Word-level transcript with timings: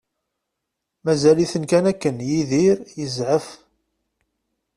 Mazal-iten 1.03 1.63
kan 1.69 1.85
akken 1.91 2.17
Yidir 2.29 2.77
yezɛef. 2.99 3.47